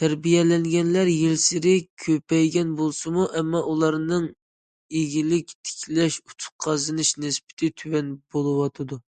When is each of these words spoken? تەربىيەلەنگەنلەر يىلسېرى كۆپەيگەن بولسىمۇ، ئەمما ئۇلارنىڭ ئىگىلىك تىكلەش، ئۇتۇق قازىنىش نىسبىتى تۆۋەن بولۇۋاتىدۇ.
تەربىيەلەنگەنلەر 0.00 1.08
يىلسېرى 1.14 1.74
كۆپەيگەن 2.04 2.70
بولسىمۇ، 2.78 3.26
ئەمما 3.40 3.62
ئۇلارنىڭ 3.72 4.24
ئىگىلىك 5.00 5.54
تىكلەش، 5.68 6.18
ئۇتۇق 6.24 6.56
قازىنىش 6.68 7.14
نىسبىتى 7.26 7.72
تۆۋەن 7.84 8.12
بولۇۋاتىدۇ. 8.32 9.04